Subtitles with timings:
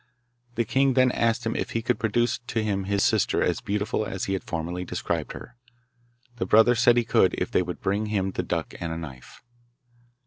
[0.55, 4.03] The king then asked him if he could produce to him his sister as beautiful
[4.03, 5.57] as he had formerly described her.
[6.37, 9.43] The brother said he could if they would bring him the duck and a knife.